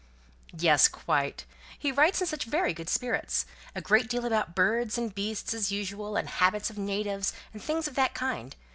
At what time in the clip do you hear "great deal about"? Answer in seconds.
3.81-4.55